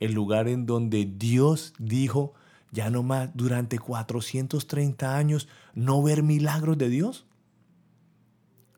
[0.00, 2.34] el lugar en donde Dios dijo,
[2.72, 7.26] ya no más, durante 430 años, no ver milagros de Dios.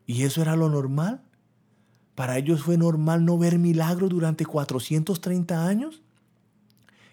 [0.07, 1.23] ¿Y eso era lo normal?
[2.17, 6.01] ¿Para ellos fue normal no ver milagros durante 430 años?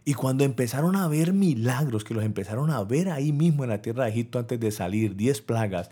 [0.05, 3.81] Y cuando empezaron a ver milagros, que los empezaron a ver ahí mismo en la
[3.81, 5.91] tierra de Egipto antes de salir, 10 plagas,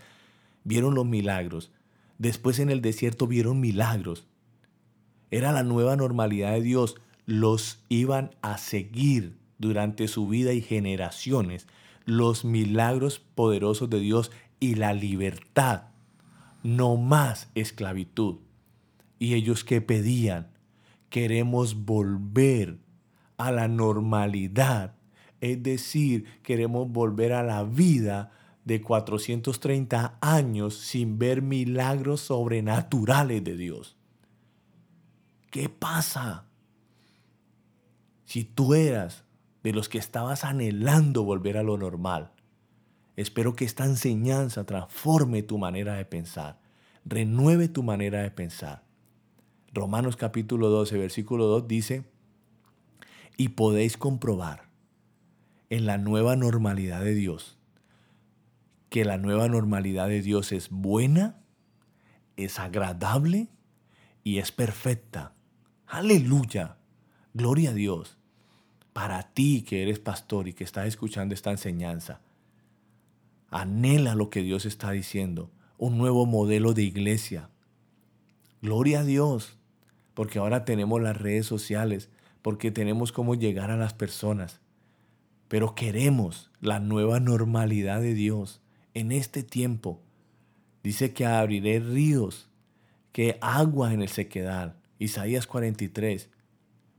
[0.64, 1.72] vieron los milagros.
[2.20, 4.26] Después en el desierto vieron milagros.
[5.30, 6.96] Era la nueva normalidad de Dios.
[7.26, 11.68] Los iban a seguir durante su vida y generaciones
[12.06, 15.84] los milagros poderosos de Dios y la libertad.
[16.64, 18.38] No más esclavitud.
[19.22, 20.48] Y ellos que pedían,
[21.12, 22.80] queremos volver
[23.38, 24.96] a la normalidad.
[25.42, 28.32] Es decir, queremos volver a la vida
[28.66, 33.96] de 430 años sin ver milagros sobrenaturales de Dios.
[35.52, 36.46] ¿Qué pasa?
[38.26, 39.24] Si tú eras
[39.62, 42.32] de los que estabas anhelando volver a lo normal,
[43.16, 46.60] espero que esta enseñanza transforme tu manera de pensar,
[47.06, 48.90] renueve tu manera de pensar.
[49.74, 52.04] Romanos capítulo 12, versículo 2 dice,
[53.38, 54.70] y podéis comprobar
[55.70, 57.58] en la nueva normalidad de Dios
[58.92, 61.38] que la nueva normalidad de Dios es buena,
[62.36, 63.48] es agradable
[64.22, 65.34] y es perfecta.
[65.88, 66.76] Aleluya.
[67.34, 68.18] Gloria a Dios.
[68.92, 72.20] Para ti que eres pastor y que estás escuchando esta enseñanza,
[73.50, 77.50] anhela lo que Dios está diciendo, un nuevo modelo de iglesia.
[78.62, 79.58] Gloria a Dios,
[80.22, 82.08] porque ahora tenemos las redes sociales,
[82.44, 84.62] porque tenemos cómo llegar a las personas,
[85.48, 88.62] pero queremos la nueva normalidad de Dios
[88.94, 90.00] en este tiempo.
[90.84, 92.52] Dice que abriré ríos,
[93.12, 94.76] que agua en el sequedal.
[95.00, 96.30] Isaías 43.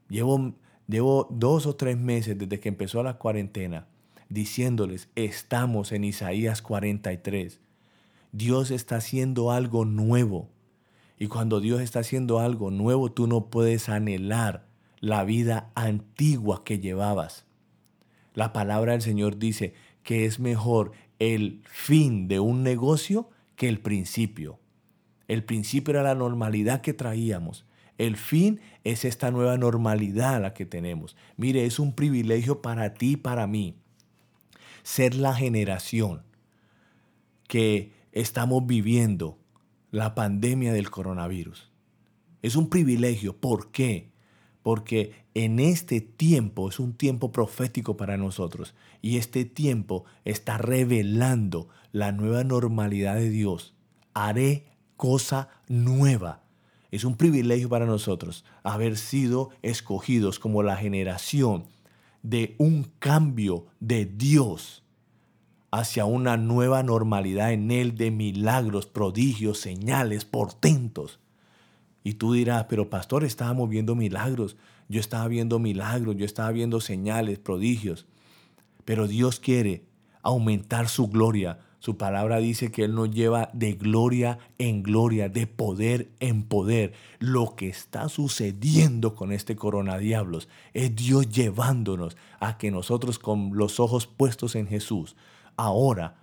[0.09, 0.57] Llevo,
[0.89, 3.87] llevo dos o tres meses desde que empezó la cuarentena
[4.31, 7.61] diciéndoles, estamos en Isaías 43.
[8.33, 10.49] Dios está haciendo algo nuevo.
[11.23, 14.67] Y cuando Dios está haciendo algo nuevo, tú no puedes anhelar
[14.99, 17.47] la vida antigua que llevabas.
[18.35, 23.79] La palabra del Señor dice que es mejor el fin de un negocio que el
[23.79, 24.59] principio.
[25.29, 27.67] El principio era la normalidad que traíamos.
[27.99, 31.15] El fin es esta nueva normalidad la que tenemos.
[31.37, 33.77] Mire, es un privilegio para ti y para mí
[34.83, 36.25] ser la generación
[37.47, 39.39] que estamos viviendo
[39.93, 41.71] la pandemia del coronavirus.
[42.43, 43.37] Es un privilegio.
[43.37, 44.13] ¿Por qué?
[44.63, 51.69] porque en este tiempo es un tiempo profético para nosotros y este tiempo está revelando
[51.91, 53.75] la nueva normalidad de Dios.
[54.15, 56.43] Haré cosa nueva.
[56.91, 61.65] Es un privilegio para nosotros haber sido escogidos como la generación
[62.23, 64.82] de un cambio de Dios
[65.73, 71.19] hacia una nueva normalidad en Él de milagros, prodigios, señales, portentos.
[72.05, 74.57] Y tú dirás, pero pastor, estábamos viendo milagros,
[74.89, 78.07] yo estaba viendo milagros, yo estaba viendo señales, prodigios.
[78.85, 79.85] Pero Dios quiere
[80.21, 81.61] aumentar su gloria.
[81.79, 86.93] Su palabra dice que Él nos lleva de gloria en gloria, de poder en poder.
[87.19, 93.81] Lo que está sucediendo con este coronadiablos es Dios llevándonos a que nosotros con los
[93.81, 95.17] ojos puestos en Jesús,
[95.57, 96.17] ahora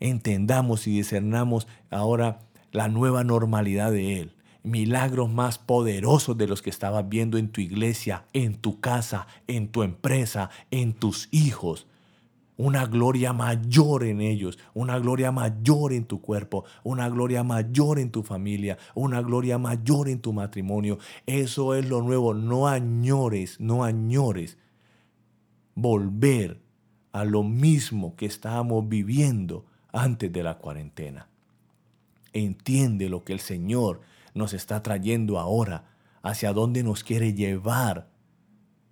[0.00, 2.40] entendamos y discernamos ahora
[2.72, 4.36] la nueva normalidad de Él
[4.66, 9.68] milagros más poderosos de los que estabas viendo en tu iglesia, en tu casa, en
[9.68, 11.86] tu empresa, en tus hijos.
[12.58, 18.10] una gloria mayor en ellos, una gloria mayor en tu cuerpo, una gloria mayor en
[18.10, 20.98] tu familia, una gloria mayor en tu matrimonio.
[21.26, 22.32] Eso es lo nuevo.
[22.32, 24.56] No añores, no añores
[25.74, 26.62] volver
[27.16, 31.28] a lo mismo que estábamos viviendo antes de la cuarentena.
[32.32, 34.00] Entiende lo que el Señor
[34.34, 35.84] nos está trayendo ahora,
[36.22, 38.08] hacia dónde nos quiere llevar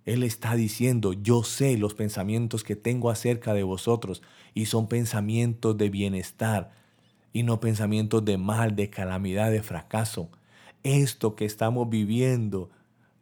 [0.05, 4.21] él está diciendo, yo sé los pensamientos que tengo acerca de vosotros
[4.53, 6.71] y son pensamientos de bienestar
[7.33, 10.29] y no pensamientos de mal, de calamidad, de fracaso.
[10.83, 12.69] Esto que estamos viviendo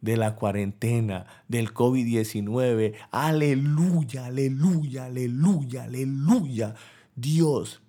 [0.04, 6.74] de la cuarentena, del COVID-19, aleluya, aleluya, aleluya, aleluya.
[7.16, 7.82] Dios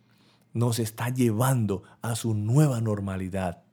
[0.54, 3.64] nos está llevando a su nueva normalidad,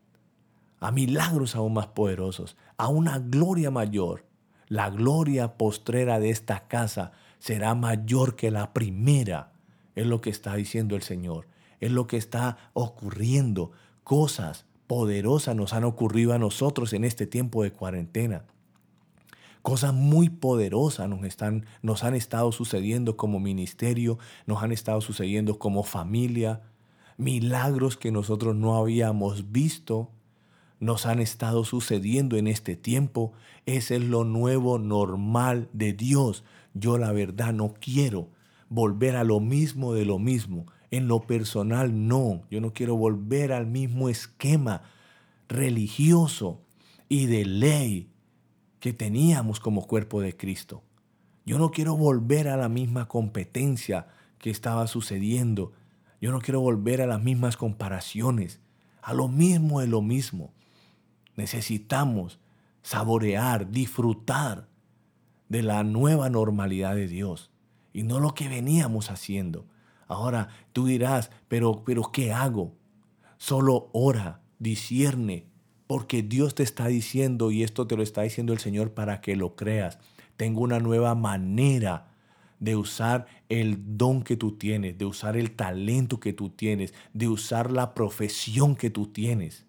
[0.81, 4.25] a milagros aún más poderosos, a una gloria mayor
[4.73, 9.53] la gloria postrera de esta casa será mayor que la primera.
[9.95, 11.47] Es lo que está diciendo el Señor.
[11.79, 13.73] Es lo que está ocurriendo.
[14.03, 18.45] Cosas poderosas nos han ocurrido a nosotros en este tiempo de cuarentena.
[19.63, 25.59] Cosas muy poderosas nos, están, nos han estado sucediendo como ministerio, nos han estado sucediendo
[25.59, 26.61] como familia.
[27.17, 30.11] Milagros que nosotros no habíamos visto
[30.79, 33.33] nos han estado sucediendo en este tiempo.
[33.65, 36.45] Ese es lo nuevo normal de Dios.
[36.75, 38.29] Yo la verdad no quiero
[38.69, 40.67] volver a lo mismo de lo mismo.
[40.93, 42.45] En lo personal no.
[42.51, 44.83] Yo no quiero volver al mismo esquema
[45.49, 46.61] religioso
[47.09, 48.11] y de ley
[48.79, 50.83] que teníamos como cuerpo de Cristo.
[51.45, 54.07] Yo no quiero volver a la misma competencia
[54.39, 55.73] que estaba sucediendo.
[56.21, 58.61] Yo no quiero volver a las mismas comparaciones.
[59.01, 60.53] A lo mismo de lo mismo.
[61.37, 62.39] Necesitamos
[62.83, 64.69] saborear, disfrutar
[65.49, 67.51] de la nueva normalidad de Dios
[67.95, 69.67] y no lo que veníamos haciendo.
[70.13, 72.75] Ahora tú dirás, pero, pero ¿qué hago?
[73.39, 75.47] Solo ora, discierne,
[75.87, 79.37] porque Dios te está diciendo y esto te lo está diciendo el Señor para que
[79.37, 79.99] lo creas.
[80.37, 82.13] Tengo una nueva manera
[82.61, 87.29] de usar el don que tú tienes, de usar el talento que tú tienes, de
[87.29, 89.67] usar la profesión que tú tienes.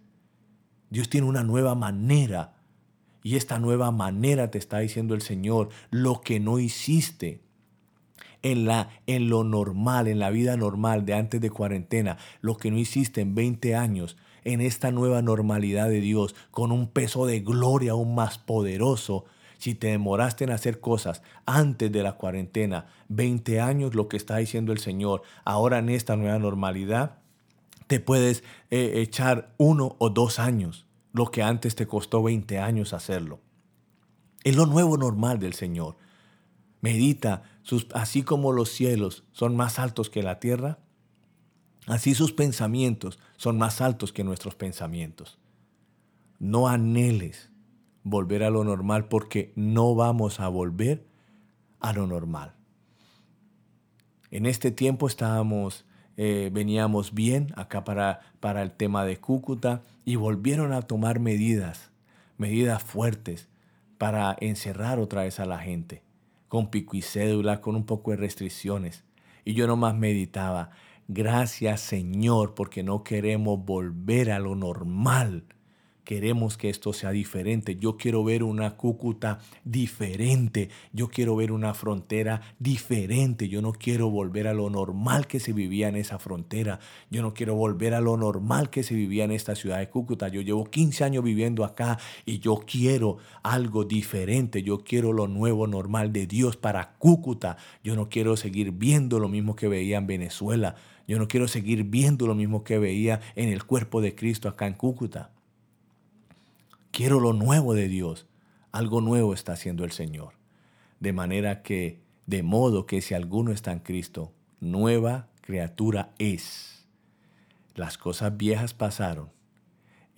[0.89, 2.53] Dios tiene una nueva manera.
[3.23, 7.41] Y esta nueva manera te está diciendo el Señor, lo que no hiciste
[8.43, 12.69] en, la, en lo normal, en la vida normal de antes de cuarentena, lo que
[12.69, 17.39] no hiciste en 20 años, en esta nueva normalidad de Dios, con un peso de
[17.39, 19.25] gloria aún más poderoso,
[19.57, 24.35] si te demoraste en hacer cosas antes de la cuarentena, 20 años, lo que está
[24.37, 27.19] diciendo el Señor, ahora en esta nueva normalidad,
[27.87, 32.91] te puedes eh, echar uno o dos años, lo que antes te costó 20 años
[32.91, 33.39] hacerlo.
[34.43, 35.95] Es lo nuevo normal del Señor.
[36.81, 37.43] Medita,
[37.93, 40.79] así como los cielos son más altos que la tierra,
[41.87, 45.39] así sus pensamientos son más altos que nuestros pensamientos.
[46.39, 47.51] No anheles
[48.03, 51.05] volver a lo normal porque no vamos a volver
[51.79, 52.53] a lo normal.
[54.29, 55.85] En este tiempo estábamos
[56.15, 61.91] eh, veníamos bien acá para, para el tema de Cúcuta y volvieron a tomar medidas,
[62.37, 63.49] medidas fuertes
[63.97, 66.03] para encerrar otra vez a la gente,
[66.53, 69.03] con pico y cédula, con un poco de restricciones.
[69.43, 70.69] Y yo nomás meditaba,
[71.07, 75.47] gracias Señor, porque no queremos volver a lo normal
[76.03, 77.77] queremos que esto sea diferente.
[77.77, 80.69] Yo quiero ver una Cúcuta diferente.
[80.91, 83.49] Yo quiero ver una frontera diferente.
[83.49, 86.79] Yo no quiero volver a lo normal que se vivía en esa frontera.
[87.09, 90.27] Yo no quiero volver a lo normal que se vivía en esta ciudad de Cúcuta.
[90.27, 94.63] Yo llevo 15 años viviendo acá y yo quiero algo diferente.
[94.63, 97.57] Yo quiero lo nuevo normal de Dios para Cúcuta.
[97.83, 100.75] Yo no quiero seguir viendo lo mismo que veía en Venezuela.
[101.07, 104.67] Yo no quiero seguir viendo lo mismo que veía en el cuerpo de Cristo acá
[104.67, 105.31] en Cúcuta.
[106.93, 108.27] Quiero lo nuevo de Dios.
[108.71, 110.35] Algo nuevo está haciendo el Señor.
[110.99, 116.85] De manera que, de modo que si alguno está en Cristo, nueva criatura es.
[117.73, 119.31] Las cosas viejas pasaron.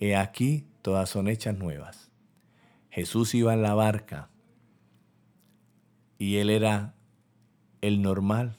[0.00, 2.10] He aquí, todas son hechas nuevas.
[2.90, 4.28] Jesús iba en la barca
[6.18, 6.94] y él era
[7.80, 8.58] el normal.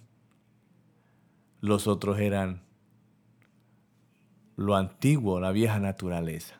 [1.61, 2.63] Los otros eran
[4.55, 6.56] lo antiguo, la vieja naturaleza.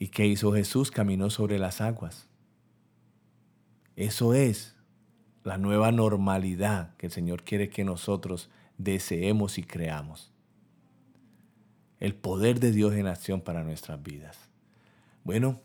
[0.00, 0.90] ¿Y qué hizo Jesús?
[0.90, 2.26] Caminó sobre las aguas.
[3.96, 4.74] Eso es
[5.44, 8.48] la nueva normalidad que el Señor quiere que nosotros
[8.78, 10.32] deseemos y creamos.
[11.98, 14.48] El poder de Dios en acción para nuestras vidas.
[15.22, 15.60] Bueno,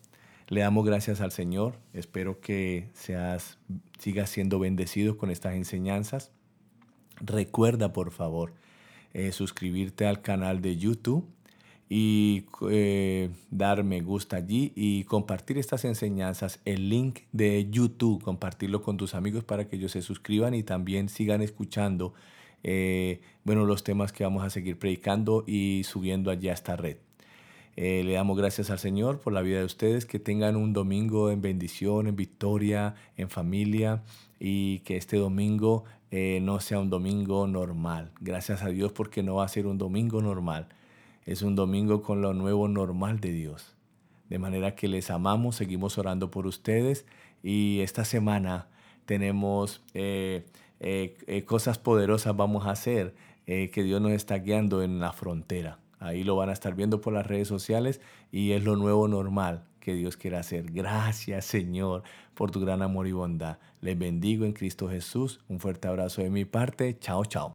[0.49, 1.79] le damos gracias al Señor.
[1.93, 3.57] Espero que seas,
[3.99, 6.33] sigas siendo bendecido con estas enseñanzas.
[7.21, 8.53] Recuerda, por favor,
[9.13, 11.25] eh, suscribirte al canal de YouTube
[11.87, 18.81] y eh, dar me gusta allí y compartir estas enseñanzas, el link de YouTube, compartirlo
[18.81, 22.13] con tus amigos para que ellos se suscriban y también sigan escuchando
[22.63, 26.97] eh, bueno, los temas que vamos a seguir predicando y subiendo allí a esta red.
[27.75, 31.29] Eh, le damos gracias al Señor por la vida de ustedes, que tengan un domingo
[31.29, 34.01] en bendición, en victoria, en familia
[34.39, 35.83] y que este domingo
[36.41, 38.13] no sea un domingo normal.
[38.21, 40.69] Gracias a Dios porque no va a ser un domingo normal
[41.25, 43.75] es un domingo con lo nuevo normal de Dios.
[44.29, 47.05] De manera que les amamos, seguimos orando por ustedes
[47.43, 48.67] y esta semana
[49.05, 50.45] tenemos eh,
[50.79, 53.13] eh, eh, cosas poderosas vamos a hacer
[53.45, 55.77] que Dios nos está guiando en la frontera.
[55.99, 58.01] Ahí lo van a estar viendo por las redes sociales
[58.31, 60.71] y es lo nuevo normal que Dios quiere hacer.
[60.71, 62.01] Gracias Señor
[62.33, 63.59] por tu gran amor y bondad.
[63.81, 65.41] Les bendigo en Cristo Jesús.
[65.47, 66.97] Un fuerte abrazo de mi parte.
[66.97, 67.53] Chao, chao.